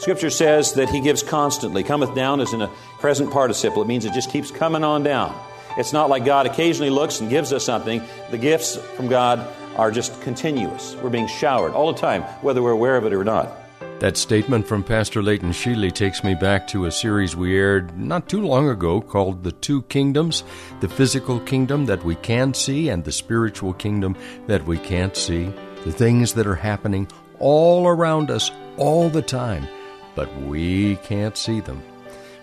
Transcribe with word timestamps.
Scripture 0.00 0.30
says 0.30 0.72
that 0.72 0.88
he 0.88 0.98
gives 0.98 1.22
constantly. 1.22 1.84
Cometh 1.84 2.14
down 2.14 2.40
is 2.40 2.54
in 2.54 2.62
a 2.62 2.68
present 3.00 3.30
participle. 3.30 3.82
It 3.82 3.86
means 3.86 4.06
it 4.06 4.14
just 4.14 4.30
keeps 4.30 4.50
coming 4.50 4.82
on 4.82 5.02
down. 5.02 5.38
It's 5.76 5.92
not 5.92 6.08
like 6.08 6.24
God 6.24 6.46
occasionally 6.46 6.88
looks 6.88 7.20
and 7.20 7.28
gives 7.28 7.52
us 7.52 7.66
something. 7.66 8.00
The 8.30 8.38
gifts 8.38 8.76
from 8.96 9.08
God 9.08 9.46
are 9.76 9.90
just 9.90 10.18
continuous. 10.22 10.96
We're 10.96 11.10
being 11.10 11.26
showered 11.26 11.74
all 11.74 11.92
the 11.92 11.98
time, 11.98 12.22
whether 12.40 12.62
we're 12.62 12.70
aware 12.70 12.96
of 12.96 13.04
it 13.04 13.12
or 13.12 13.24
not. 13.24 13.52
That 13.98 14.16
statement 14.16 14.66
from 14.66 14.82
Pastor 14.82 15.22
Leighton 15.22 15.50
Sheely 15.50 15.92
takes 15.92 16.24
me 16.24 16.34
back 16.34 16.66
to 16.68 16.86
a 16.86 16.90
series 16.90 17.36
we 17.36 17.58
aired 17.58 17.94
not 17.98 18.26
too 18.26 18.40
long 18.40 18.70
ago 18.70 19.02
called 19.02 19.44
The 19.44 19.52
Two 19.52 19.82
Kingdoms 19.82 20.44
the 20.80 20.88
physical 20.88 21.40
kingdom 21.40 21.84
that 21.84 22.02
we 22.04 22.14
can 22.14 22.54
see 22.54 22.88
and 22.88 23.04
the 23.04 23.12
spiritual 23.12 23.74
kingdom 23.74 24.16
that 24.46 24.64
we 24.64 24.78
can't 24.78 25.14
see. 25.14 25.52
The 25.84 25.92
things 25.92 26.32
that 26.34 26.46
are 26.46 26.54
happening 26.54 27.06
all 27.38 27.86
around 27.86 28.30
us 28.30 28.50
all 28.78 29.10
the 29.10 29.20
time 29.20 29.68
but 30.20 30.42
we 30.42 30.96
can't 30.96 31.34
see 31.34 31.60
them. 31.60 31.82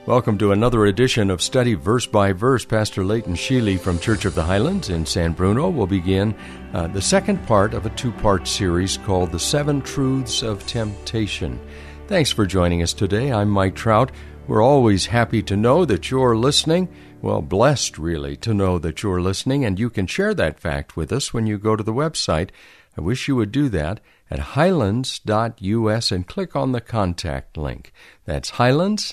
Welcome 0.07 0.39
to 0.39 0.51
another 0.51 0.87
edition 0.87 1.29
of 1.29 1.43
Study 1.43 1.75
Verse 1.75 2.07
by 2.07 2.31
Verse. 2.33 2.65
Pastor 2.65 3.03
Leighton 3.03 3.35
Sheely 3.35 3.79
from 3.79 3.99
Church 3.99 4.25
of 4.25 4.33
the 4.33 4.41
Highlands 4.41 4.89
in 4.89 5.05
San 5.05 5.33
Bruno 5.33 5.69
will 5.69 5.85
begin 5.85 6.33
uh, 6.73 6.87
the 6.87 7.03
second 7.03 7.37
part 7.45 7.75
of 7.75 7.85
a 7.85 7.91
two 7.91 8.11
part 8.13 8.47
series 8.47 8.97
called 8.97 9.31
The 9.31 9.37
Seven 9.37 9.83
Truths 9.83 10.41
of 10.41 10.65
Temptation. 10.65 11.59
Thanks 12.07 12.31
for 12.31 12.47
joining 12.47 12.81
us 12.81 12.93
today. 12.93 13.31
I'm 13.31 13.51
Mike 13.51 13.75
Trout. 13.75 14.11
We're 14.47 14.63
always 14.63 15.05
happy 15.05 15.43
to 15.43 15.55
know 15.55 15.85
that 15.85 16.09
you're 16.09 16.35
listening. 16.35 16.89
Well, 17.21 17.43
blessed 17.43 17.99
really 17.99 18.37
to 18.37 18.55
know 18.55 18.79
that 18.79 19.03
you're 19.03 19.21
listening, 19.21 19.65
and 19.65 19.77
you 19.77 19.91
can 19.91 20.07
share 20.07 20.33
that 20.33 20.59
fact 20.59 20.97
with 20.97 21.11
us 21.11 21.31
when 21.31 21.45
you 21.45 21.59
go 21.59 21.75
to 21.75 21.83
the 21.83 21.93
website. 21.93 22.49
I 22.97 23.01
wish 23.01 23.27
you 23.27 23.35
would 23.35 23.51
do 23.51 23.69
that 23.69 23.99
at 24.29 24.39
highlands.us 24.39 26.11
and 26.11 26.27
click 26.27 26.55
on 26.55 26.71
the 26.71 26.81
contact 26.81 27.57
link. 27.57 27.91
That's 28.25 28.51
highlands.us. 28.51 29.11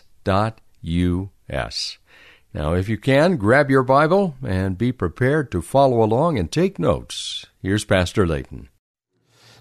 Now, 2.55 2.75
if 2.75 2.89
you 2.89 2.98
can, 2.98 3.37
grab 3.37 3.69
your 3.69 3.83
Bible 3.83 4.37
and 4.47 4.79
be 4.79 4.92
prepared 4.92 5.51
to 5.51 5.61
follow 5.61 6.03
along 6.03 6.39
and 6.39 6.51
take 6.51 6.79
notes. 6.79 7.47
Here's 7.61 7.85
Pastor 7.85 8.27
Leighton. 8.27 8.69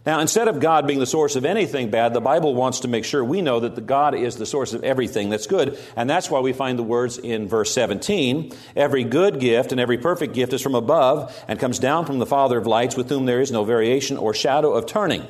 Now, 0.06 0.20
instead 0.20 0.50
of 0.50 0.60
God 0.60 0.86
being 0.86 1.00
the 1.00 1.06
source 1.06 1.38
of 1.38 1.46
anything 1.46 1.90
bad, 1.90 2.14
the 2.14 2.20
Bible 2.20 2.54
wants 2.54 2.82
to 2.82 2.90
make 2.90 3.06
sure 3.06 3.24
we 3.24 3.42
know 3.42 3.62
that 3.62 3.76
the 3.76 3.82
God 3.82 4.14
is 4.16 4.36
the 4.36 4.46
source 4.46 4.74
of 4.74 4.84
everything 4.84 5.30
that's 5.30 5.48
good. 5.48 5.80
And 5.96 6.10
that's 6.10 6.30
why 6.30 6.42
we 6.42 6.52
find 6.52 6.78
the 6.78 6.84
words 6.84 7.18
in 7.18 7.48
verse 7.48 7.72
17 7.72 8.54
Every 8.76 9.06
good 9.06 9.40
gift 9.40 9.72
and 9.72 9.80
every 9.80 9.98
perfect 9.98 10.34
gift 10.34 10.52
is 10.52 10.62
from 10.62 10.76
above 10.76 11.34
and 11.48 11.58
comes 11.58 11.80
down 11.80 12.06
from 12.06 12.20
the 12.20 12.26
Father 12.26 12.58
of 12.58 12.68
lights, 12.68 12.98
with 12.98 13.10
whom 13.10 13.26
there 13.26 13.40
is 13.40 13.52
no 13.52 13.64
variation 13.64 14.18
or 14.18 14.34
shadow 14.34 14.74
of 14.74 14.86
turning. 14.86 15.26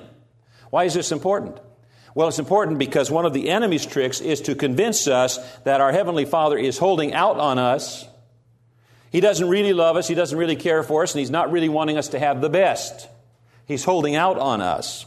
Why 0.74 0.86
is 0.86 0.96
this 0.96 1.12
important? 1.12 1.60
Well, 2.16 2.30
it's 2.30 2.40
important 2.40 2.80
because 2.80 3.12
one 3.12 3.28
of 3.28 3.34
the 3.34 3.52
enemy's 3.52 3.86
tricks 3.86 4.20
is 4.20 4.42
to 4.42 4.56
convince 4.56 5.08
us 5.08 5.38
that 5.66 5.82
our 5.82 5.92
Heavenly 5.92 6.26
Father 6.26 6.58
is 6.58 6.80
holding 6.80 7.14
out 7.14 7.38
on 7.38 7.60
us. 7.60 8.08
He 9.12 9.20
doesn't 9.20 9.48
really 9.48 9.74
love 9.74 9.98
us, 9.98 10.08
He 10.08 10.16
doesn't 10.16 10.36
really 10.36 10.56
care 10.56 10.82
for 10.82 11.04
us, 11.04 11.14
and 11.14 11.20
He's 11.20 11.30
not 11.30 11.52
really 11.52 11.70
wanting 11.70 12.00
us 12.00 12.08
to 12.08 12.20
have 12.20 12.42
the 12.42 12.50
best. 12.50 13.08
He's 13.68 13.84
holding 13.84 14.16
out 14.16 14.40
on 14.40 14.62
us. 14.62 15.06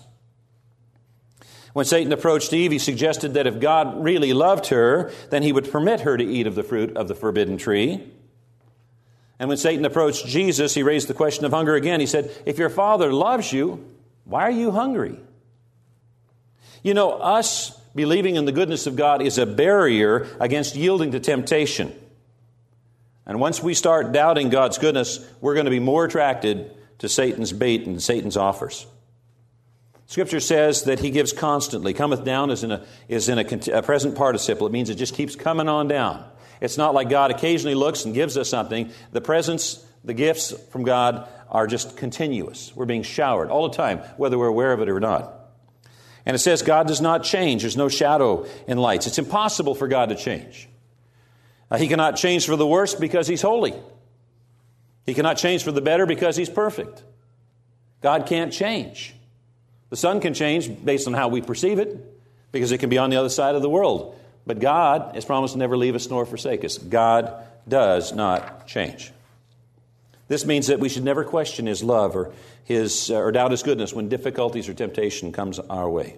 When 1.73 1.85
Satan 1.85 2.13
approached 2.13 2.53
Eve, 2.53 2.71
he 2.71 2.79
suggested 2.79 3.35
that 3.35 3.49
if 3.49 3.59
God 3.59 4.05
really 4.05 4.35
loved 4.35 4.67
her, 4.67 5.11
then 5.31 5.43
he 5.43 5.51
would 5.51 5.73
permit 5.73 6.03
her 6.03 6.17
to 6.17 6.25
eat 6.25 6.47
of 6.47 6.55
the 6.55 6.63
fruit 6.63 6.97
of 6.97 7.09
the 7.09 7.17
forbidden 7.17 7.59
tree. 7.59 8.09
And 9.41 9.49
when 9.49 9.59
Satan 9.59 9.85
approached 9.85 10.27
Jesus, 10.27 10.75
he 10.75 10.85
raised 10.85 11.09
the 11.09 11.13
question 11.13 11.45
of 11.45 11.51
hunger 11.51 11.75
again. 11.75 11.99
He 11.99 12.07
said, 12.07 12.31
If 12.47 12.57
your 12.57 12.71
Father 12.71 13.13
loves 13.13 13.53
you, 13.53 13.85
why 14.23 14.43
are 14.43 14.53
you 14.53 14.71
hungry? 14.71 15.19
You 16.87 16.95
know, 16.95 17.15
us 17.15 17.71
believing 17.97 18.37
in 18.37 18.45
the 18.45 18.53
goodness 18.53 18.87
of 18.87 18.95
God 18.95 19.21
is 19.21 19.39
a 19.39 19.45
barrier 19.45 20.29
against 20.39 20.77
yielding 20.77 21.11
to 21.11 21.19
temptation. 21.19 21.93
And 23.27 23.41
once 23.41 23.61
we 23.61 23.75
start 23.75 24.13
doubting 24.13 24.51
God's 24.51 24.79
goodness, 24.79 25.19
we're 25.41 25.55
going 25.55 25.65
to 25.65 25.71
be 25.73 25.81
more 25.81 26.05
attracted 26.05 26.71
to 26.99 27.09
Satan's 27.09 27.53
bait 27.53 27.89
and 27.89 28.01
Satan's 28.01 28.37
offers. 28.37 28.87
Scripture 30.07 30.39
says 30.39 30.85
that 30.85 31.01
he 31.01 31.11
gives 31.11 31.33
constantly. 31.33 31.93
Cometh 31.93 32.25
down 32.25 32.51
is 32.51 32.63
in, 32.63 32.71
a, 32.71 32.87
is 33.09 33.29
in 33.29 33.41
a, 33.41 33.79
a 33.79 33.83
present 33.83 34.15
participle. 34.15 34.69
It 34.69 34.73
means 34.73 34.89
it 34.89 34.95
just 34.95 35.17
keeps 35.17 35.35
coming 35.35 35.69
on 35.69 35.89
down. 35.89 36.25
It's 36.61 36.79
not 36.79 36.95
like 36.95 37.09
God 37.09 37.33
occasionally 37.33 37.75
looks 37.75 38.05
and 38.05 38.15
gives 38.15 38.37
us 38.37 38.49
something. 38.49 38.93
The 39.11 39.21
presence, 39.21 39.85
the 40.05 40.15
gifts 40.15 40.53
from 40.71 40.85
God 40.85 41.29
are 41.51 41.67
just 41.67 41.97
continuous. 41.97 42.77
We're 42.77 42.87
being 42.87 43.03
showered 43.03 43.51
all 43.51 43.69
the 43.69 43.77
time, 43.77 43.99
whether 44.19 44.39
we're 44.39 44.47
aware 44.47 44.73
of 44.73 44.81
it 44.81 44.89
or 44.89 45.01
not. 45.01 45.46
And 46.27 46.35
it 46.35 46.41
says 46.41 46.63
God 46.63 46.89
does 46.89 47.01
not 47.01 47.23
change. 47.23 47.63
There's 47.63 47.77
no 47.77 47.89
shadow 47.89 48.47
in 48.67 48.79
lights. 48.79 49.07
It's 49.07 49.19
impossible 49.19 49.77
for 49.77 49.87
God 49.87 50.09
to 50.09 50.17
change. 50.17 50.69
Uh, 51.71 51.79
he 51.79 51.89
cannot 51.89 52.17
change 52.17 52.47
for 52.47 52.57
the 52.57 52.67
worse 52.67 52.95
because 52.95 53.29
He's 53.29 53.43
holy. 53.43 53.75
He 55.07 55.15
cannot 55.15 55.37
change 55.37 55.63
for 55.63 55.73
the 55.73 55.81
better 55.81 56.05
because 56.05 56.37
He's 56.37 56.51
perfect. 56.51 57.03
God 58.03 58.27
can't 58.27 58.53
change. 58.53 59.15
The 59.91 59.97
sun 59.97 60.21
can 60.21 60.35
change 60.35 60.85
based 60.85 61.07
on 61.07 61.15
how 61.15 61.29
we 61.29 61.41
perceive 61.41 61.79
it 61.79 61.97
because 62.51 62.73
it 62.73 62.79
can 62.79 62.91
be 62.91 62.99
on 62.99 63.11
the 63.11 63.17
other 63.17 63.29
side 63.29 63.55
of 63.55 63.63
the 63.63 63.71
world. 63.71 64.19
But 64.47 64.59
God 64.59 65.15
has 65.15 65.25
promised 65.25 65.55
to 65.55 65.59
never 65.59 65.77
leave 65.77 65.95
us 65.95 66.11
nor 66.11 66.27
forsake 66.27 66.65
us. 66.65 66.79
God 66.79 67.33
does 67.69 68.13
not 68.13 68.67
change. 68.67 69.13
This 70.29 70.45
means 70.45 70.67
that 70.67 70.81
we 70.81 70.89
should 70.89 71.05
never 71.05 71.25
question 71.25 71.67
His 71.67 71.83
love 71.83 72.17
or, 72.17 72.33
his, 72.65 73.11
uh, 73.11 73.17
or 73.17 73.33
doubt 73.33 73.53
His 73.53 73.63
goodness 73.63 73.93
when 73.93 74.09
difficulties 74.09 74.69
or 74.69 74.75
temptation 74.75 75.33
comes 75.33 75.59
our 75.59 75.89
way. 75.89 76.17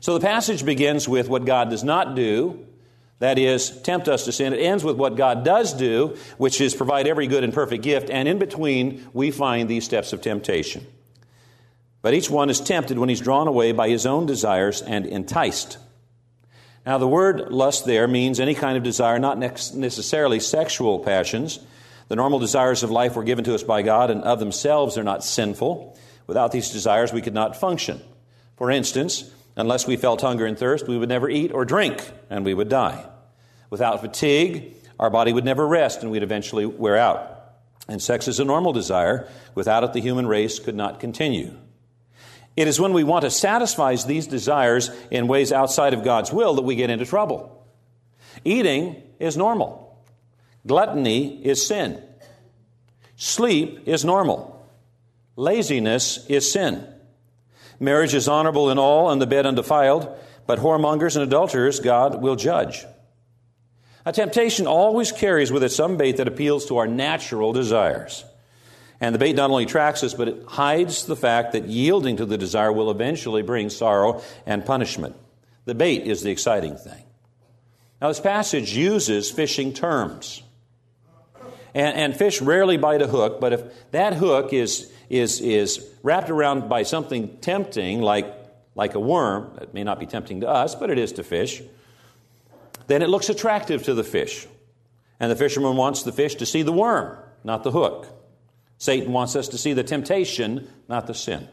So 0.00 0.14
the 0.14 0.24
passage 0.24 0.64
begins 0.64 1.08
with 1.08 1.28
what 1.28 1.44
God 1.44 1.70
does 1.70 1.84
not 1.84 2.14
do, 2.14 2.66
that 3.18 3.38
is, 3.38 3.70
tempt 3.82 4.08
us 4.08 4.24
to 4.24 4.32
sin. 4.32 4.52
It 4.52 4.58
ends 4.58 4.82
with 4.82 4.96
what 4.96 5.16
God 5.16 5.44
does 5.44 5.72
do, 5.72 6.16
which 6.38 6.60
is 6.60 6.74
provide 6.74 7.06
every 7.06 7.28
good 7.28 7.44
and 7.44 7.54
perfect 7.54 7.84
gift, 7.84 8.10
and 8.10 8.26
in 8.26 8.38
between 8.38 9.06
we 9.12 9.30
find 9.30 9.68
these 9.68 9.84
steps 9.84 10.12
of 10.12 10.20
temptation. 10.20 10.86
But 12.00 12.14
each 12.14 12.28
one 12.28 12.50
is 12.50 12.60
tempted 12.60 12.98
when 12.98 13.08
he's 13.08 13.20
drawn 13.20 13.46
away 13.46 13.70
by 13.70 13.88
his 13.88 14.06
own 14.06 14.26
desires 14.26 14.82
and 14.82 15.06
enticed. 15.06 15.78
Now, 16.84 16.98
the 16.98 17.06
word 17.06 17.52
lust 17.52 17.84
there 17.84 18.08
means 18.08 18.40
any 18.40 18.56
kind 18.56 18.76
of 18.76 18.82
desire, 18.82 19.20
not 19.20 19.38
necessarily 19.38 20.40
sexual 20.40 20.98
passions. 20.98 21.60
The 22.12 22.16
normal 22.16 22.40
desires 22.40 22.82
of 22.82 22.90
life 22.90 23.16
were 23.16 23.24
given 23.24 23.42
to 23.44 23.54
us 23.54 23.62
by 23.62 23.80
God, 23.80 24.10
and 24.10 24.22
of 24.22 24.38
themselves 24.38 24.94
they're 24.94 25.02
not 25.02 25.24
sinful. 25.24 25.96
Without 26.26 26.52
these 26.52 26.68
desires, 26.68 27.10
we 27.10 27.22
could 27.22 27.32
not 27.32 27.56
function. 27.56 28.02
For 28.58 28.70
instance, 28.70 29.30
unless 29.56 29.86
we 29.86 29.96
felt 29.96 30.20
hunger 30.20 30.44
and 30.44 30.58
thirst, 30.58 30.86
we 30.86 30.98
would 30.98 31.08
never 31.08 31.30
eat 31.30 31.52
or 31.52 31.64
drink, 31.64 32.06
and 32.28 32.44
we 32.44 32.52
would 32.52 32.68
die. 32.68 33.02
Without 33.70 34.02
fatigue, 34.02 34.74
our 35.00 35.08
body 35.08 35.32
would 35.32 35.46
never 35.46 35.66
rest, 35.66 36.02
and 36.02 36.10
we'd 36.10 36.22
eventually 36.22 36.66
wear 36.66 36.98
out. 36.98 37.54
And 37.88 38.02
sex 38.02 38.28
is 38.28 38.40
a 38.40 38.44
normal 38.44 38.74
desire. 38.74 39.26
Without 39.54 39.82
it, 39.82 39.94
the 39.94 40.02
human 40.02 40.26
race 40.26 40.58
could 40.58 40.76
not 40.76 41.00
continue. 41.00 41.56
It 42.56 42.68
is 42.68 42.78
when 42.78 42.92
we 42.92 43.04
want 43.04 43.22
to 43.22 43.30
satisfy 43.30 43.96
these 43.96 44.26
desires 44.26 44.90
in 45.10 45.28
ways 45.28 45.50
outside 45.50 45.94
of 45.94 46.04
God's 46.04 46.30
will 46.30 46.56
that 46.56 46.60
we 46.60 46.76
get 46.76 46.90
into 46.90 47.06
trouble. 47.06 47.66
Eating 48.44 49.02
is 49.18 49.34
normal. 49.34 49.91
Gluttony 50.66 51.44
is 51.44 51.66
sin. 51.66 52.02
Sleep 53.16 53.82
is 53.86 54.04
normal. 54.04 54.66
Laziness 55.36 56.26
is 56.26 56.50
sin. 56.50 56.86
Marriage 57.80 58.14
is 58.14 58.28
honorable 58.28 58.70
in 58.70 58.78
all, 58.78 59.10
and 59.10 59.20
the 59.20 59.26
bed 59.26 59.46
undefiled, 59.46 60.08
but 60.46 60.60
whoremongers 60.60 61.16
and 61.16 61.24
adulterers 61.24 61.80
God 61.80 62.22
will 62.22 62.36
judge. 62.36 62.84
A 64.04 64.12
temptation 64.12 64.66
always 64.66 65.12
carries 65.12 65.52
with 65.52 65.62
it 65.62 65.70
some 65.70 65.96
bait 65.96 66.16
that 66.16 66.28
appeals 66.28 66.66
to 66.66 66.78
our 66.78 66.86
natural 66.86 67.52
desires. 67.52 68.24
And 69.00 69.14
the 69.14 69.18
bait 69.18 69.34
not 69.34 69.50
only 69.50 69.66
tracks 69.66 70.04
us, 70.04 70.14
but 70.14 70.28
it 70.28 70.44
hides 70.46 71.06
the 71.06 71.16
fact 71.16 71.52
that 71.52 71.66
yielding 71.66 72.16
to 72.18 72.26
the 72.26 72.38
desire 72.38 72.72
will 72.72 72.90
eventually 72.90 73.42
bring 73.42 73.68
sorrow 73.68 74.22
and 74.46 74.64
punishment. 74.64 75.16
The 75.64 75.74
bait 75.74 76.06
is 76.06 76.22
the 76.22 76.30
exciting 76.30 76.76
thing. 76.76 77.04
Now, 78.00 78.08
this 78.08 78.20
passage 78.20 78.74
uses 78.76 79.30
fishing 79.30 79.72
terms. 79.72 80.42
And, 81.74 81.96
and 81.96 82.16
fish 82.16 82.42
rarely 82.42 82.76
bite 82.76 83.02
a 83.02 83.06
hook, 83.06 83.40
but 83.40 83.52
if 83.52 83.90
that 83.92 84.14
hook 84.14 84.52
is, 84.52 84.92
is, 85.08 85.40
is 85.40 85.86
wrapped 86.02 86.30
around 86.30 86.68
by 86.68 86.82
something 86.82 87.38
tempting, 87.38 88.02
like 88.02 88.42
like 88.74 88.94
a 88.94 89.00
worm, 89.00 89.50
that 89.58 89.74
may 89.74 89.84
not 89.84 90.00
be 90.00 90.06
tempting 90.06 90.40
to 90.40 90.48
us, 90.48 90.74
but 90.74 90.90
it 90.90 90.98
is 90.98 91.12
to 91.12 91.22
fish, 91.22 91.62
then 92.86 93.02
it 93.02 93.08
looks 93.08 93.28
attractive 93.28 93.82
to 93.84 93.94
the 93.94 94.04
fish. 94.04 94.46
And 95.20 95.30
the 95.30 95.36
fisherman 95.36 95.76
wants 95.76 96.02
the 96.02 96.12
fish 96.12 96.36
to 96.36 96.46
see 96.46 96.62
the 96.62 96.72
worm, 96.72 97.16
not 97.44 97.64
the 97.64 97.70
hook. 97.70 98.08
Satan 98.78 99.12
wants 99.12 99.36
us 99.36 99.48
to 99.48 99.58
see 99.58 99.72
the 99.72 99.84
temptation, 99.84 100.68
not 100.88 101.06
the 101.06 101.14
sin. 101.14 101.48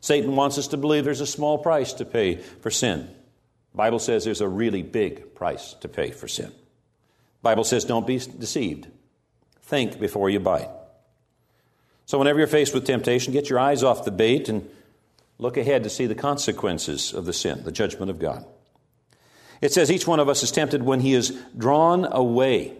Satan 0.00 0.36
wants 0.36 0.58
us 0.58 0.68
to 0.68 0.76
believe 0.76 1.04
there's 1.04 1.22
a 1.22 1.26
small 1.26 1.58
price 1.58 1.94
to 1.94 2.04
pay 2.04 2.36
for 2.36 2.70
sin. 2.70 3.08
The 3.72 3.76
Bible 3.76 3.98
says 3.98 4.24
there's 4.24 4.42
a 4.42 4.48
really 4.48 4.82
big 4.82 5.34
price 5.34 5.74
to 5.80 5.88
pay 5.88 6.10
for 6.10 6.28
sin. 6.28 6.52
Bible 7.44 7.62
says 7.62 7.84
don't 7.84 8.06
be 8.06 8.18
deceived. 8.18 8.88
Think 9.62 10.00
before 10.00 10.28
you 10.28 10.40
bite. 10.40 10.68
So 12.06 12.18
whenever 12.18 12.38
you're 12.38 12.48
faced 12.48 12.74
with 12.74 12.84
temptation, 12.84 13.32
get 13.32 13.48
your 13.48 13.60
eyes 13.60 13.82
off 13.82 14.04
the 14.04 14.10
bait 14.10 14.48
and 14.48 14.68
look 15.38 15.56
ahead 15.56 15.84
to 15.84 15.90
see 15.90 16.06
the 16.06 16.14
consequences 16.14 17.14
of 17.14 17.24
the 17.24 17.32
sin, 17.32 17.62
the 17.64 17.72
judgment 17.72 18.10
of 18.10 18.18
God. 18.18 18.44
It 19.60 19.72
says 19.72 19.90
each 19.90 20.06
one 20.06 20.20
of 20.20 20.28
us 20.28 20.42
is 20.42 20.50
tempted 20.50 20.82
when 20.82 21.00
he 21.00 21.14
is 21.14 21.30
drawn 21.56 22.04
away. 22.04 22.76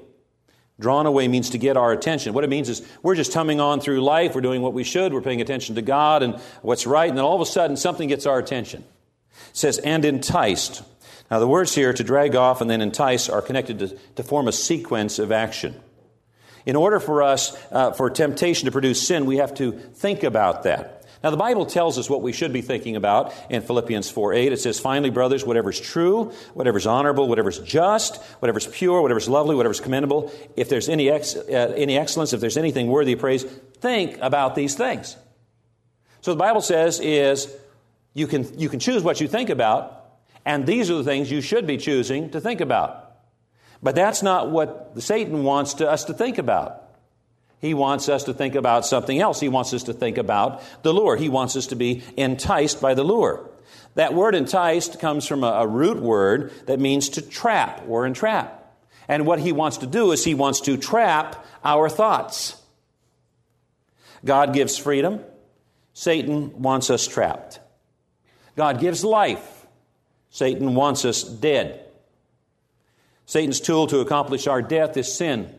Drawn 0.81 1.07
away 1.07 1.29
means 1.29 1.51
to 1.51 1.59
get 1.59 1.77
our 1.77 1.93
attention. 1.93 2.35
What 2.35 2.45
it 2.45 2.51
means 2.51 2.69
is 2.69 2.83
we're 3.03 3.15
just 3.15 3.33
humming 3.33 3.61
on 3.61 3.81
through 3.81 4.03
life, 4.03 4.35
we're 4.35 4.41
doing 4.41 4.61
what 4.61 4.73
we 4.73 4.83
should, 4.83 5.13
we're 5.13 5.23
paying 5.23 5.41
attention 5.41 5.77
to 5.77 5.83
God 5.83 6.23
and 6.23 6.35
what's 6.63 6.87
right, 6.87 7.09
and 7.09 7.17
then 7.17 7.25
all 7.25 7.37
of 7.37 7.41
a 7.41 7.47
sudden 7.47 7.77
something 7.77 8.09
gets 8.09 8.27
our 8.27 8.39
attention. 8.39 8.83
It 9.51 9.57
says, 9.57 9.79
and 9.79 10.05
enticed. 10.05 10.83
Now, 11.31 11.39
the 11.39 11.49
words 11.49 11.75
here, 11.75 11.93
to 11.93 12.05
drag 12.05 12.37
off 12.37 12.61
and 12.61 12.71
then 12.71 12.81
entice, 12.81 13.29
are 13.29 13.43
connected 13.43 13.79
to, 13.81 13.99
to 14.17 14.23
form 14.23 14.47
a 14.47 14.53
sequence 14.53 15.19
of 15.19 15.33
action. 15.33 15.75
In 16.67 16.77
order 16.77 17.01
for 17.01 17.23
us, 17.23 17.57
uh, 17.71 17.93
for 17.93 18.11
temptation 18.11 18.67
to 18.67 18.73
produce 18.73 19.07
sin, 19.07 19.27
we 19.27 19.39
have 19.39 19.55
to 19.55 19.73
think 19.73 20.23
about 20.23 20.63
that. 20.65 21.05
Now, 21.25 21.31
the 21.31 21.39
Bible 21.39 21.65
tells 21.65 21.99
us 21.99 22.11
what 22.11 22.21
we 22.21 22.33
should 22.33 22.53
be 22.53 22.61
thinking 22.61 22.97
about 22.97 23.33
in 23.49 23.63
Philippians 23.63 24.11
4 24.11 24.35
8. 24.35 24.53
It 24.53 24.61
says, 24.61 24.79
Finally, 24.79 25.09
brothers, 25.09 25.43
whatever's 25.45 25.81
true, 25.81 26.33
whatever's 26.53 26.87
honorable, 26.87 27.29
whatever's 27.29 27.59
just, 27.61 28.23
whatever's 28.41 28.67
pure, 28.67 29.01
whatever's 29.01 29.27
lovely, 29.27 29.57
whatever's 29.57 29.81
commendable, 29.81 30.31
if 30.55 30.69
there's 30.69 30.91
any, 30.91 31.09
ex- 31.09 31.35
uh, 31.35 31.73
any 31.77 31.97
excellence, 31.97 32.35
if 32.35 32.41
there's 32.41 32.59
anything 32.59 32.89
worthy 32.89 33.15
of 33.15 33.21
praise, 33.21 33.43
think 33.43 34.19
about 34.21 34.55
these 34.55 34.75
things. 34.75 35.17
So 36.21 36.33
the 36.33 36.39
Bible 36.39 36.61
says 36.61 37.01
is 37.01 37.51
you 38.13 38.27
can, 38.27 38.59
you 38.59 38.69
can 38.69 38.79
choose 38.79 39.03
what 39.03 39.19
you 39.19 39.27
think 39.27 39.49
about, 39.49 40.04
and 40.45 40.67
these 40.67 40.91
are 40.91 40.97
the 40.97 41.05
things 41.05 41.31
you 41.31 41.41
should 41.41 41.67
be 41.67 41.77
choosing 41.77 42.31
to 42.31 42.41
think 42.41 42.61
about. 42.61 43.13
But 43.83 43.95
that's 43.95 44.23
not 44.23 44.51
what 44.51 44.93
Satan 44.99 45.45
wants 45.45 45.75
to, 45.75 45.91
us 45.91 46.05
to 46.05 46.15
think 46.15 46.39
about. 46.39 46.83
He 47.61 47.75
wants 47.75 48.09
us 48.09 48.25
to 48.25 48.35
think 48.35 48.55
about 48.55 48.85
something 48.85 49.19
else. 49.21 49.41
He 49.41 49.49
wants 49.49 49.73
us 49.73 49.85
to 49.85 49.95
think 49.95 50.19
about 50.19 50.63
the 50.83 50.93
lure. 50.93 51.17
He 51.17 51.29
wants 51.29 51.57
us 51.57 51.69
to 51.69 51.77
be 51.77 52.03
enticed 52.17 52.81
by 52.81 52.95
the 52.95 53.05
lure. 53.05 53.51
That 53.95 54.13
word 54.13 54.35
enticed 54.35 55.01
comes 55.01 55.27
from 55.27 55.45
a, 55.45 55.49
a 55.49 55.67
root 55.67 55.99
word 55.99 56.53
that 56.67 56.81
means 56.81 57.11
to 57.11 57.23
trap 57.23 57.85
or 57.89 58.07
entrap. 58.07 58.61
And 59.09 59.27
what 59.27 59.39
he 59.39 59.53
wants 59.53 59.79
to 59.79 59.87
do 59.87 60.13
is 60.13 60.25
he 60.25 60.35
wants 60.35 60.63
to 60.63 60.77
trap 60.77 61.47
our 61.65 61.89
thoughts. 61.89 62.61
God 64.25 64.53
gives 64.53 64.77
freedom. 64.77 65.21
Satan 65.93 66.63
wants 66.63 66.91
us 66.91 67.07
trapped. 67.07 67.61
God 68.57 68.81
gives 68.81 69.05
life. 69.05 69.54
Satan 70.35 70.75
wants 70.75 71.05
us 71.05 71.23
dead. 71.23 71.81
Satan's 73.25 73.61
tool 73.61 73.87
to 73.87 74.01
accomplish 74.01 74.49
our 74.49 74.63
death 74.63 74.97
is 74.97 75.15
sin 75.15 75.55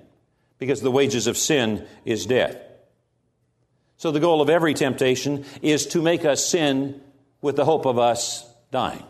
because 0.59 0.81
the 0.81 0.91
wages 0.91 1.27
of 1.27 1.37
sin 1.37 1.87
is 2.03 2.25
death. 2.25 2.57
So 3.95 4.11
the 4.11 4.19
goal 4.19 4.41
of 4.41 4.49
every 4.49 4.73
temptation 4.73 5.45
is 5.61 5.85
to 5.87 6.01
make 6.01 6.25
us 6.25 6.45
sin 6.45 6.99
with 7.39 7.55
the 7.55 7.63
hope 7.63 7.85
of 7.85 7.97
us 7.97 8.45
dying. 8.69 9.05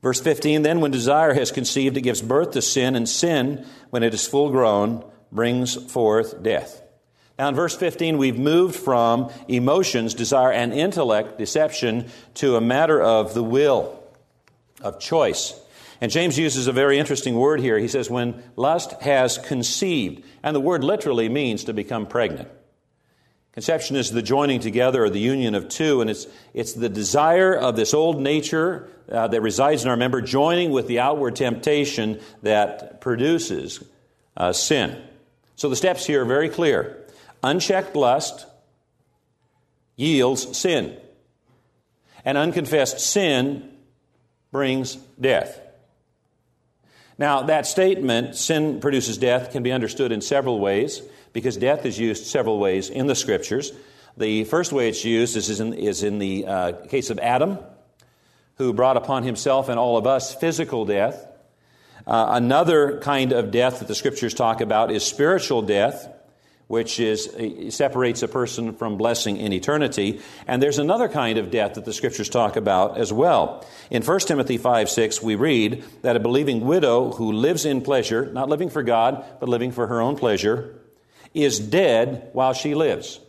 Verse 0.00 0.22
15 0.22 0.62
Then, 0.62 0.80
when 0.80 0.90
desire 0.90 1.34
has 1.34 1.52
conceived, 1.52 1.98
it 1.98 2.00
gives 2.00 2.22
birth 2.22 2.52
to 2.52 2.62
sin, 2.62 2.96
and 2.96 3.06
sin, 3.06 3.66
when 3.90 4.02
it 4.02 4.14
is 4.14 4.26
full 4.26 4.48
grown, 4.48 5.04
brings 5.30 5.74
forth 5.92 6.42
death. 6.42 6.80
Now, 7.38 7.48
in 7.48 7.54
verse 7.54 7.76
15, 7.76 8.18
we've 8.18 8.38
moved 8.38 8.74
from 8.74 9.30
emotions, 9.46 10.14
desire, 10.14 10.50
and 10.50 10.72
intellect, 10.72 11.38
deception, 11.38 12.10
to 12.34 12.56
a 12.56 12.60
matter 12.60 13.00
of 13.00 13.32
the 13.32 13.44
will, 13.44 13.97
of 14.80 15.00
choice. 15.00 15.58
And 16.00 16.12
James 16.12 16.38
uses 16.38 16.68
a 16.68 16.72
very 16.72 16.98
interesting 16.98 17.34
word 17.34 17.60
here. 17.60 17.78
He 17.78 17.88
says, 17.88 18.08
when 18.08 18.42
lust 18.56 18.92
has 19.02 19.38
conceived. 19.38 20.24
And 20.42 20.54
the 20.54 20.60
word 20.60 20.84
literally 20.84 21.28
means 21.28 21.64
to 21.64 21.72
become 21.72 22.06
pregnant. 22.06 22.48
Conception 23.52 23.96
is 23.96 24.12
the 24.12 24.22
joining 24.22 24.60
together 24.60 25.04
or 25.04 25.10
the 25.10 25.18
union 25.18 25.56
of 25.56 25.68
two, 25.68 26.00
and 26.00 26.08
it's, 26.08 26.28
it's 26.54 26.74
the 26.74 26.88
desire 26.88 27.56
of 27.56 27.74
this 27.74 27.92
old 27.92 28.20
nature 28.20 28.88
uh, 29.10 29.26
that 29.26 29.40
resides 29.40 29.82
in 29.82 29.90
our 29.90 29.96
member 29.96 30.20
joining 30.20 30.70
with 30.70 30.86
the 30.86 31.00
outward 31.00 31.34
temptation 31.34 32.20
that 32.42 33.00
produces 33.00 33.82
uh, 34.36 34.52
sin. 34.52 35.02
So 35.56 35.68
the 35.68 35.74
steps 35.74 36.06
here 36.06 36.22
are 36.22 36.24
very 36.24 36.48
clear. 36.48 37.04
Unchecked 37.42 37.96
lust 37.96 38.46
yields 39.96 40.56
sin, 40.56 40.96
and 42.24 42.38
unconfessed 42.38 43.00
sin 43.00 43.68
brings 44.50 44.96
death. 45.20 45.60
Now, 47.18 47.42
that 47.42 47.66
statement, 47.66 48.36
sin 48.36 48.80
produces 48.80 49.18
death, 49.18 49.50
can 49.50 49.62
be 49.62 49.72
understood 49.72 50.12
in 50.12 50.20
several 50.20 50.60
ways 50.60 51.02
because 51.32 51.56
death 51.56 51.84
is 51.84 51.98
used 51.98 52.26
several 52.26 52.58
ways 52.58 52.90
in 52.90 53.06
the 53.06 53.14
scriptures. 53.14 53.72
The 54.16 54.44
first 54.44 54.72
way 54.72 54.88
it's 54.88 55.04
used 55.04 55.36
is 55.36 55.60
in, 55.60 55.74
is 55.74 56.02
in 56.02 56.18
the 56.18 56.46
uh, 56.46 56.72
case 56.86 57.10
of 57.10 57.18
Adam, 57.18 57.58
who 58.56 58.72
brought 58.72 58.96
upon 58.96 59.24
himself 59.24 59.68
and 59.68 59.78
all 59.78 59.96
of 59.96 60.06
us 60.06 60.34
physical 60.34 60.84
death. 60.84 61.26
Uh, 62.06 62.26
another 62.30 62.98
kind 63.00 63.32
of 63.32 63.50
death 63.50 63.80
that 63.80 63.88
the 63.88 63.94
scriptures 63.94 64.32
talk 64.32 64.60
about 64.60 64.90
is 64.90 65.04
spiritual 65.04 65.62
death 65.62 66.08
which 66.68 67.00
is 67.00 67.28
uh, 67.28 67.70
separates 67.70 68.22
a 68.22 68.28
person 68.28 68.74
from 68.74 68.96
blessing 68.96 69.36
in 69.38 69.52
eternity. 69.52 70.20
And 70.46 70.62
there's 70.62 70.78
another 70.78 71.08
kind 71.08 71.38
of 71.38 71.50
death 71.50 71.74
that 71.74 71.84
the 71.84 71.92
scriptures 71.92 72.28
talk 72.28 72.56
about 72.56 72.96
as 72.96 73.12
well. 73.12 73.66
In 73.90 74.02
1 74.02 74.20
Timothy 74.20 74.58
5 74.58 74.88
6, 74.88 75.22
we 75.22 75.34
read 75.34 75.84
that 76.02 76.16
a 76.16 76.20
believing 76.20 76.66
widow 76.66 77.10
who 77.12 77.32
lives 77.32 77.64
in 77.64 77.80
pleasure, 77.80 78.30
not 78.32 78.48
living 78.48 78.70
for 78.70 78.82
God, 78.82 79.24
but 79.40 79.48
living 79.48 79.72
for 79.72 79.86
her 79.86 80.00
own 80.00 80.16
pleasure, 80.16 80.78
is 81.34 81.58
dead 81.58 82.30
while 82.32 82.52
she 82.52 82.74
lives. 82.74 83.20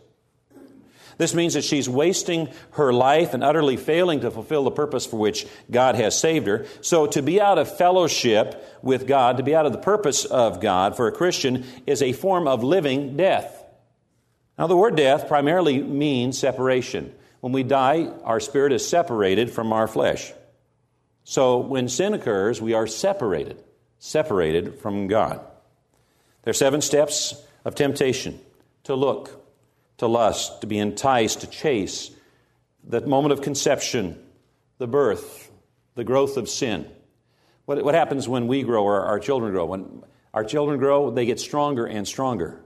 This 1.20 1.34
means 1.34 1.52
that 1.52 1.64
she's 1.64 1.86
wasting 1.86 2.48
her 2.70 2.94
life 2.94 3.34
and 3.34 3.44
utterly 3.44 3.76
failing 3.76 4.20
to 4.20 4.30
fulfill 4.30 4.64
the 4.64 4.70
purpose 4.70 5.04
for 5.04 5.18
which 5.18 5.46
God 5.70 5.94
has 5.96 6.18
saved 6.18 6.46
her. 6.46 6.64
So, 6.80 7.06
to 7.08 7.20
be 7.20 7.38
out 7.38 7.58
of 7.58 7.76
fellowship 7.76 8.66
with 8.80 9.06
God, 9.06 9.36
to 9.36 9.42
be 9.42 9.54
out 9.54 9.66
of 9.66 9.72
the 9.72 9.78
purpose 9.78 10.24
of 10.24 10.62
God 10.62 10.96
for 10.96 11.08
a 11.08 11.12
Christian, 11.12 11.66
is 11.86 12.00
a 12.00 12.14
form 12.14 12.48
of 12.48 12.64
living 12.64 13.18
death. 13.18 13.62
Now, 14.58 14.66
the 14.66 14.78
word 14.78 14.96
death 14.96 15.28
primarily 15.28 15.82
means 15.82 16.38
separation. 16.38 17.12
When 17.40 17.52
we 17.52 17.64
die, 17.64 18.10
our 18.24 18.40
spirit 18.40 18.72
is 18.72 18.88
separated 18.88 19.50
from 19.50 19.74
our 19.74 19.86
flesh. 19.86 20.32
So, 21.24 21.58
when 21.58 21.90
sin 21.90 22.14
occurs, 22.14 22.62
we 22.62 22.72
are 22.72 22.86
separated, 22.86 23.62
separated 23.98 24.78
from 24.78 25.06
God. 25.06 25.38
There 26.44 26.52
are 26.52 26.54
seven 26.54 26.80
steps 26.80 27.34
of 27.66 27.74
temptation 27.74 28.40
to 28.84 28.94
look, 28.94 29.36
to 30.00 30.06
lust, 30.06 30.62
to 30.62 30.66
be 30.66 30.78
enticed, 30.78 31.42
to 31.42 31.46
chase, 31.46 32.10
that 32.84 33.06
moment 33.06 33.32
of 33.32 33.42
conception, 33.42 34.18
the 34.78 34.86
birth, 34.86 35.50
the 35.94 36.04
growth 36.04 36.38
of 36.38 36.48
sin. 36.48 36.90
What, 37.66 37.84
what 37.84 37.94
happens 37.94 38.26
when 38.26 38.46
we 38.46 38.62
grow 38.62 38.82
or 38.82 39.04
our 39.04 39.20
children 39.20 39.52
grow? 39.52 39.66
When 39.66 40.02
our 40.32 40.42
children 40.42 40.78
grow, 40.78 41.10
they 41.10 41.26
get 41.26 41.38
stronger 41.38 41.84
and 41.84 42.08
stronger. 42.08 42.62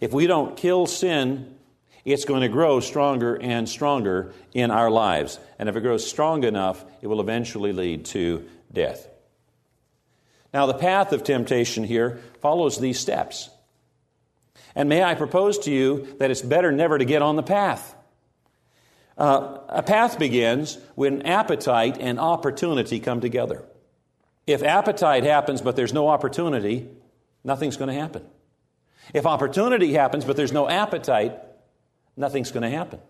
If 0.00 0.12
we 0.12 0.28
don't 0.28 0.56
kill 0.56 0.86
sin, 0.86 1.56
it's 2.04 2.24
going 2.24 2.42
to 2.42 2.48
grow 2.48 2.78
stronger 2.78 3.34
and 3.34 3.68
stronger 3.68 4.32
in 4.54 4.70
our 4.70 4.88
lives. 4.88 5.40
And 5.58 5.68
if 5.68 5.74
it 5.74 5.80
grows 5.80 6.08
strong 6.08 6.44
enough, 6.44 6.84
it 7.02 7.08
will 7.08 7.20
eventually 7.20 7.72
lead 7.72 8.04
to 8.06 8.48
death. 8.72 9.08
Now, 10.54 10.66
the 10.66 10.74
path 10.74 11.12
of 11.12 11.24
temptation 11.24 11.82
here 11.82 12.20
follows 12.40 12.78
these 12.78 13.00
steps. 13.00 13.50
And 14.76 14.90
may 14.90 15.02
I 15.02 15.14
propose 15.14 15.58
to 15.60 15.72
you 15.72 16.06
that 16.18 16.30
it's 16.30 16.42
better 16.42 16.70
never 16.70 16.98
to 16.98 17.04
get 17.04 17.22
on 17.22 17.34
the 17.34 17.42
path. 17.42 17.96
Uh, 19.16 19.58
a 19.68 19.82
path 19.82 20.18
begins 20.18 20.76
when 20.94 21.22
appetite 21.22 21.96
and 21.98 22.20
opportunity 22.20 23.00
come 23.00 23.22
together. 23.22 23.64
If 24.46 24.62
appetite 24.62 25.24
happens 25.24 25.62
but 25.62 25.74
there's 25.74 25.94
no 25.94 26.08
opportunity, 26.08 26.88
nothing's 27.42 27.78
going 27.78 27.88
to 27.88 27.98
happen. 27.98 28.22
If 29.14 29.24
opportunity 29.24 29.94
happens 29.94 30.26
but 30.26 30.36
there's 30.36 30.52
no 30.52 30.68
appetite, 30.68 31.40
nothing's 32.14 32.52
going 32.52 32.70
to 32.70 32.76
happen. 32.76 33.00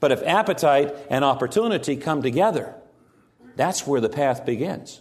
But 0.00 0.10
if 0.12 0.22
appetite 0.22 0.94
and 1.10 1.22
opportunity 1.22 1.96
come 1.96 2.22
together, 2.22 2.74
that's 3.56 3.86
where 3.86 4.00
the 4.00 4.08
path 4.08 4.46
begins. 4.46 5.00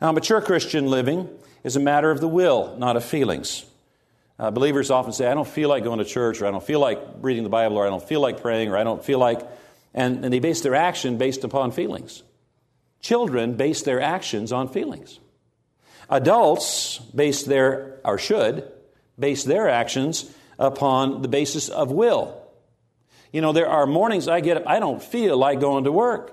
Now, 0.00 0.12
mature 0.12 0.40
Christian 0.40 0.86
living 0.86 1.28
is 1.64 1.74
a 1.74 1.80
matter 1.80 2.10
of 2.10 2.20
the 2.20 2.28
will, 2.28 2.76
not 2.78 2.96
of 2.96 3.04
feelings. 3.04 3.64
Uh, 4.38 4.50
believers 4.50 4.90
often 4.90 5.12
say, 5.12 5.26
I 5.26 5.34
don't 5.34 5.48
feel 5.48 5.68
like 5.68 5.82
going 5.82 5.98
to 5.98 6.04
church, 6.04 6.42
or 6.42 6.46
I 6.46 6.50
don't 6.50 6.64
feel 6.64 6.80
like 6.80 7.00
reading 7.20 7.42
the 7.42 7.48
Bible, 7.48 7.78
or 7.78 7.86
I 7.86 7.90
don't 7.90 8.06
feel 8.06 8.20
like 8.20 8.42
praying, 8.42 8.68
or 8.70 8.76
I 8.76 8.84
don't 8.84 9.02
feel 9.02 9.18
like. 9.18 9.40
and, 9.94 10.24
and 10.24 10.32
they 10.32 10.40
base 10.40 10.60
their 10.60 10.74
action 10.74 11.16
based 11.16 11.42
upon 11.42 11.72
feelings. 11.72 12.22
Children 13.00 13.54
base 13.54 13.82
their 13.82 14.00
actions 14.00 14.52
on 14.52 14.68
feelings. 14.68 15.20
Adults 16.10 16.98
base 16.98 17.44
their, 17.44 17.98
or 18.04 18.18
should, 18.18 18.70
base 19.18 19.42
their 19.44 19.68
actions 19.68 20.30
upon 20.58 21.22
the 21.22 21.28
basis 21.28 21.68
of 21.68 21.90
will. 21.90 22.42
You 23.32 23.40
know, 23.40 23.52
there 23.52 23.68
are 23.68 23.86
mornings 23.86 24.28
I 24.28 24.40
get 24.40 24.58
up, 24.58 24.64
I 24.66 24.80
don't 24.80 25.02
feel 25.02 25.36
like 25.36 25.60
going 25.60 25.84
to 25.84 25.92
work. 25.92 26.32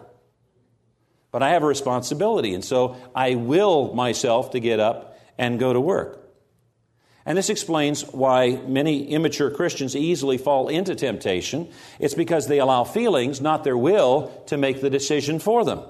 But 1.31 1.41
I 1.41 1.49
have 1.49 1.63
a 1.63 1.67
responsibility, 1.67 2.53
and 2.53 2.63
so 2.63 2.95
I 3.15 3.35
will 3.35 3.93
myself 3.93 4.51
to 4.51 4.59
get 4.59 4.79
up 4.79 5.17
and 5.37 5.59
go 5.59 5.73
to 5.73 5.81
work. 5.81 6.22
And 7.25 7.37
this 7.37 7.49
explains 7.49 8.01
why 8.01 8.59
many 8.67 9.09
immature 9.09 9.49
Christians 9.49 9.95
easily 9.95 10.37
fall 10.37 10.67
into 10.67 10.93
temptation. 10.93 11.69
It's 11.99 12.13
because 12.13 12.47
they 12.47 12.59
allow 12.59 12.83
feelings, 12.83 13.39
not 13.39 13.63
their 13.63 13.77
will, 13.77 14.43
to 14.47 14.57
make 14.57 14.81
the 14.81 14.89
decision 14.89 15.39
for 15.39 15.63
them. 15.63 15.81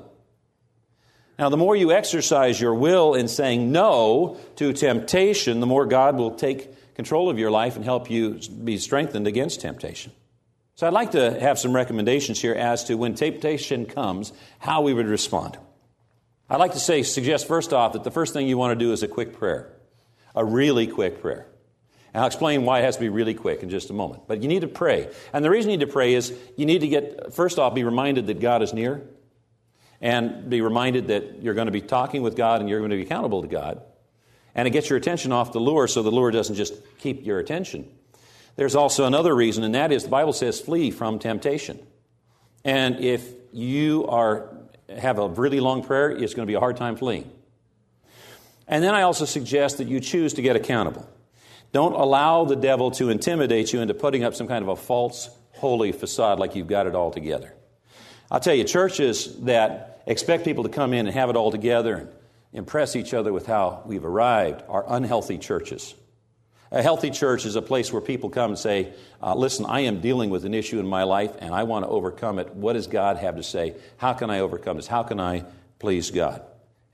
Now, 1.40 1.50
the 1.50 1.58
more 1.58 1.76
you 1.76 1.92
exercise 1.92 2.62
your 2.62 2.76
will 2.76 3.16
in 3.16 3.28
saying 3.28 3.72
no 3.72 4.38
to 4.58 4.72
temptation, 4.74 5.60
the 5.60 5.66
more 5.66 5.88
God 5.88 6.16
will 6.16 6.36
take 6.36 6.94
control 6.94 7.30
of 7.30 7.40
your 7.40 7.50
life 7.50 7.76
and 7.76 7.84
help 7.84 8.12
you 8.12 8.40
be 8.64 8.78
strengthened 8.78 9.26
against 9.26 9.62
temptation. 9.62 10.12
So, 10.76 10.86
I'd 10.86 10.94
like 10.94 11.12
to 11.12 11.40
have 11.40 11.58
some 11.58 11.76
recommendations 11.76 12.40
here 12.40 12.54
as 12.54 12.84
to 12.86 12.96
when 12.96 13.16
temptation 13.16 13.88
comes, 13.88 14.32
how 14.60 14.84
we 14.84 14.94
would 14.94 15.08
respond. 15.08 15.58
I'd 16.48 16.58
like 16.58 16.74
to 16.74 16.80
say, 16.80 17.02
suggest 17.02 17.48
first 17.48 17.74
off 17.74 17.94
that 17.94 18.04
the 18.04 18.12
first 18.12 18.34
thing 18.34 18.48
you 18.48 18.58
want 18.60 18.78
to 18.78 18.86
do 18.86 18.92
is 18.92 19.02
a 19.02 19.08
quick 19.08 19.34
prayer, 19.34 19.72
a 20.36 20.44
really 20.44 20.88
quick 20.88 21.22
prayer. 21.22 21.48
And 22.14 22.22
I'll 22.22 22.28
explain 22.28 22.64
why 22.64 22.80
it 22.80 22.84
has 22.84 22.96
to 22.96 23.02
be 23.02 23.10
really 23.10 23.34
quick 23.34 23.64
in 23.64 23.70
just 23.70 23.90
a 23.90 23.94
moment. 23.94 24.24
But 24.28 24.44
you 24.44 24.48
need 24.48 24.62
to 24.62 24.68
pray. 24.68 25.10
And 25.34 25.44
the 25.44 25.50
reason 25.50 25.72
you 25.72 25.78
need 25.78 25.86
to 25.86 25.92
pray 25.92 26.14
is 26.14 26.32
you 26.56 26.66
need 26.66 26.82
to 26.82 26.88
get, 26.88 27.34
first 27.34 27.58
off, 27.58 27.74
be 27.74 27.84
reminded 27.84 28.28
that 28.28 28.40
God 28.40 28.62
is 28.62 28.74
near 28.74 29.02
and 30.00 30.50
be 30.50 30.62
reminded 30.62 31.08
that 31.08 31.42
you're 31.42 31.56
going 31.56 31.66
to 31.66 31.72
be 31.72 31.82
talking 31.82 32.22
with 32.22 32.36
God 32.36 32.60
and 32.62 32.70
you're 32.70 32.80
going 32.80 32.92
to 32.92 32.98
be 32.98 33.04
accountable 33.04 33.42
to 33.42 33.48
God. 33.48 33.82
And 34.54 34.68
it 34.68 34.72
gets 34.72 34.90
your 34.90 34.98
attention 34.98 35.32
off 35.32 35.54
the 35.54 35.60
lure 35.60 35.88
so 35.88 36.04
the 36.04 36.12
lure 36.12 36.30
doesn't 36.30 36.56
just 36.56 36.76
keep 37.00 37.26
your 37.26 37.40
attention. 37.40 37.90
There's 38.56 38.76
also 38.76 39.06
another 39.06 39.34
reason, 39.34 39.64
and 39.64 39.74
that 39.74 39.92
is 39.92 40.04
the 40.04 40.10
Bible 40.10 40.34
says 40.34 40.62
flee 40.62 40.92
from 40.92 41.18
temptation. 41.18 41.80
And 42.64 43.00
if 43.00 43.28
you 43.52 44.06
are 44.08 44.56
have 44.96 45.18
a 45.18 45.28
really 45.28 45.60
long 45.60 45.84
prayer, 45.84 46.12
it's 46.12 46.34
going 46.34 46.46
to 46.46 46.52
be 46.52 46.54
a 46.54 46.60
hard 46.60 46.78
time 46.78 46.96
fleeing. 46.96 47.32
And 48.68 48.84
then 48.84 48.96
I 48.96 49.02
also 49.02 49.26
suggest 49.26 49.78
that 49.78 49.88
you 49.88 50.00
choose 50.00 50.34
to 50.36 50.42
get 50.42 50.56
accountable. 50.56 51.08
Don't 51.72 51.94
allow 51.94 52.46
the 52.46 52.56
devil 52.56 52.92
to 52.92 53.10
intimidate 53.10 53.74
you 53.74 53.82
into 53.82 53.94
putting 53.94 54.24
up 54.24 54.36
some 54.36 54.48
kind 54.48 54.62
of 54.62 54.70
a 54.70 54.76
false, 54.76 55.30
holy 55.54 55.92
facade 55.92 56.40
like 56.40 56.56
you've 56.56 56.68
got 56.68 56.88
it 56.88 56.96
all 56.96 57.12
together. 57.12 57.54
I'll 58.30 58.40
tell 58.40 58.56
you, 58.56 58.64
churches 58.64 59.36
that 59.42 60.02
expect 60.06 60.46
people 60.46 60.64
to 60.64 60.70
come 60.70 60.94
in 60.94 61.08
and 61.08 61.16
have 61.16 61.30
it 61.30 61.36
all 61.36 61.52
together 61.52 61.96
and 61.96 62.10
impress 62.54 62.96
each 62.96 63.14
other 63.14 63.34
with 63.34 63.48
how 63.48 63.84
we've 63.86 64.06
arrived 64.06 64.64
are 64.68 64.86
unhealthy 64.88 65.38
churches. 65.38 65.96
A 66.72 66.82
healthy 66.82 67.12
church 67.12 67.46
is 67.46 67.56
a 67.56 67.62
place 67.62 67.94
where 67.94 68.02
people 68.02 68.32
come 68.32 68.52
and 68.52 68.60
say, 68.60 68.94
uh, 69.22 69.36
Listen, 69.36 69.66
I 69.68 69.82
am 69.82 70.02
dealing 70.02 70.32
with 70.32 70.44
an 70.46 70.56
issue 70.56 70.80
in 70.80 70.88
my 70.88 71.04
life 71.04 71.36
and 71.40 71.54
I 71.54 71.64
want 71.64 71.86
to 71.86 71.90
overcome 71.90 72.40
it. 72.40 72.56
What 72.56 72.74
does 72.74 72.88
God 72.88 73.18
have 73.18 73.36
to 73.36 73.44
say? 73.44 73.76
How 73.98 74.14
can 74.14 74.32
I 74.32 74.40
overcome 74.40 74.78
this? 74.78 74.88
How 74.88 75.04
can 75.04 75.20
I 75.20 75.46
please 75.78 76.10
God? 76.10 76.42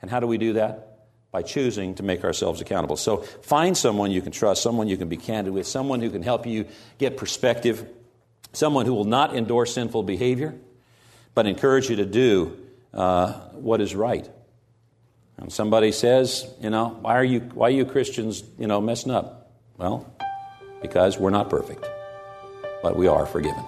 And 0.02 0.12
how 0.12 0.20
do 0.20 0.28
we 0.28 0.38
do 0.38 0.54
that? 0.54 0.99
By 1.32 1.44
choosing 1.44 1.94
to 1.96 2.04
make 2.04 2.24
ourselves 2.24 2.60
accountable. 2.60 2.98
So 2.98 3.18
find 3.18 3.78
someone 3.78 4.10
you 4.10 4.22
can 4.22 4.32
trust, 4.32 4.64
someone 4.64 4.88
you 4.88 4.98
can 4.98 5.10
be 5.10 5.18
candid 5.18 5.54
with, 5.54 5.68
someone 5.68 6.02
who 6.02 6.10
can 6.10 6.24
help 6.24 6.48
you 6.48 6.66
get 6.98 7.18
perspective, 7.18 7.88
someone 8.52 8.88
who 8.88 8.96
will 8.96 9.06
not 9.06 9.36
endorse 9.36 9.76
sinful 9.76 10.04
behavior, 10.04 10.56
but 11.36 11.46
encourage 11.46 11.88
you 11.88 11.98
to 11.98 12.06
do 12.06 12.58
uh, 12.96 13.34
what 13.52 13.80
is 13.80 13.94
right. 13.94 14.28
And 15.38 15.54
somebody 15.54 15.92
says, 15.92 16.52
you 16.60 16.72
know, 16.72 16.98
why 17.02 17.16
are 17.16 17.24
you, 17.24 17.42
why 17.42 17.68
are 17.68 17.72
you 17.72 17.86
Christians, 17.86 18.44
you 18.58 18.66
know, 18.66 18.82
messing 18.82 19.12
up? 19.12 19.52
Well, 19.78 20.12
because 20.82 21.20
we're 21.20 21.30
not 21.30 21.50
perfect, 21.50 21.88
but 22.82 22.98
we 22.98 23.08
are 23.08 23.28
forgiven. 23.28 23.64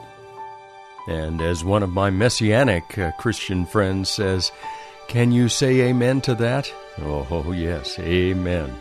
And 1.08 1.42
as 1.42 1.64
one 1.64 1.84
of 1.84 1.90
my 1.90 2.10
messianic 2.10 2.98
uh, 2.98 3.12
Christian 3.20 3.68
friends 3.68 4.10
says, 4.10 4.52
can 5.08 5.32
you 5.32 5.48
say 5.48 5.82
amen 5.82 6.22
to 6.22 6.36
that? 6.36 6.74
Oh, 7.00 7.52
yes, 7.52 7.98
amen. 8.00 8.74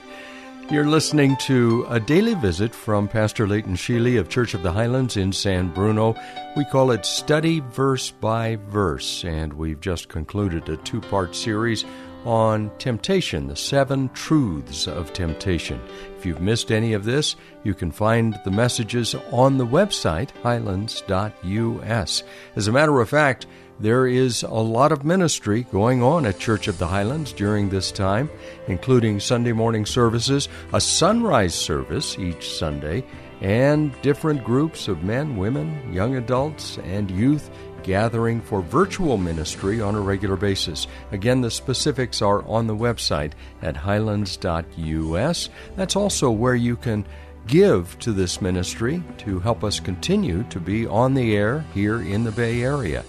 You're 0.70 0.86
listening 0.86 1.36
to 1.38 1.84
a 1.88 1.98
daily 1.98 2.34
visit 2.34 2.74
from 2.74 3.08
Pastor 3.08 3.46
Leighton 3.46 3.74
Sheely 3.74 4.18
of 4.20 4.28
Church 4.28 4.54
of 4.54 4.62
the 4.62 4.72
Highlands 4.72 5.16
in 5.16 5.32
San 5.32 5.68
Bruno. 5.68 6.14
We 6.56 6.64
call 6.64 6.92
it 6.92 7.04
Study 7.04 7.60
Verse 7.60 8.10
by 8.10 8.56
Verse, 8.68 9.24
and 9.24 9.52
we've 9.52 9.80
just 9.80 10.08
concluded 10.08 10.68
a 10.68 10.76
two 10.76 11.00
part 11.00 11.34
series 11.34 11.84
on 12.24 12.70
temptation, 12.78 13.46
the 13.46 13.56
seven 13.56 14.10
truths 14.10 14.86
of 14.86 15.12
temptation. 15.12 15.80
If 16.18 16.26
you've 16.26 16.40
missed 16.40 16.70
any 16.70 16.92
of 16.92 17.04
this, 17.04 17.34
you 17.64 17.74
can 17.74 17.90
find 17.90 18.38
the 18.44 18.50
messages 18.50 19.14
on 19.32 19.58
the 19.58 19.66
website, 19.66 20.30
highlands.us. 20.42 22.22
As 22.56 22.68
a 22.68 22.72
matter 22.72 23.00
of 23.00 23.08
fact, 23.08 23.46
there 23.80 24.06
is 24.06 24.42
a 24.42 24.48
lot 24.48 24.92
of 24.92 25.04
ministry 25.04 25.66
going 25.72 26.02
on 26.02 26.26
at 26.26 26.38
Church 26.38 26.68
of 26.68 26.78
the 26.78 26.86
Highlands 26.86 27.32
during 27.32 27.70
this 27.70 27.90
time, 27.90 28.28
including 28.68 29.18
Sunday 29.18 29.52
morning 29.52 29.86
services, 29.86 30.48
a 30.74 30.80
sunrise 30.80 31.54
service 31.54 32.18
each 32.18 32.50
Sunday, 32.50 33.02
and 33.40 33.98
different 34.02 34.44
groups 34.44 34.86
of 34.86 35.02
men, 35.02 35.38
women, 35.38 35.92
young 35.92 36.16
adults, 36.16 36.76
and 36.84 37.10
youth 37.10 37.50
gathering 37.82 38.42
for 38.42 38.60
virtual 38.60 39.16
ministry 39.16 39.80
on 39.80 39.94
a 39.94 40.00
regular 40.00 40.36
basis. 40.36 40.86
Again, 41.12 41.40
the 41.40 41.50
specifics 41.50 42.20
are 42.20 42.46
on 42.46 42.66
the 42.66 42.76
website 42.76 43.32
at 43.62 43.78
highlands.us. 43.78 45.48
That's 45.76 45.96
also 45.96 46.30
where 46.30 46.54
you 46.54 46.76
can 46.76 47.06
give 47.46 47.98
to 48.00 48.12
this 48.12 48.42
ministry 48.42 49.02
to 49.18 49.40
help 49.40 49.64
us 49.64 49.80
continue 49.80 50.44
to 50.50 50.60
be 50.60 50.86
on 50.86 51.14
the 51.14 51.34
air 51.34 51.64
here 51.72 52.02
in 52.02 52.24
the 52.24 52.30
Bay 52.30 52.62
Area. 52.62 53.02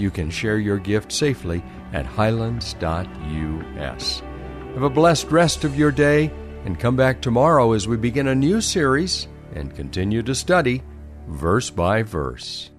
You 0.00 0.10
can 0.10 0.30
share 0.30 0.56
your 0.56 0.78
gift 0.78 1.12
safely 1.12 1.62
at 1.92 2.06
highlands.us. 2.06 4.22
Have 4.72 4.82
a 4.82 4.88
blessed 4.88 5.30
rest 5.30 5.64
of 5.64 5.76
your 5.76 5.92
day 5.92 6.32
and 6.64 6.80
come 6.80 6.96
back 6.96 7.20
tomorrow 7.20 7.72
as 7.72 7.86
we 7.86 7.98
begin 7.98 8.28
a 8.28 8.34
new 8.34 8.62
series 8.62 9.28
and 9.54 9.76
continue 9.76 10.22
to 10.22 10.34
study 10.34 10.82
verse 11.28 11.68
by 11.68 12.02
verse. 12.02 12.70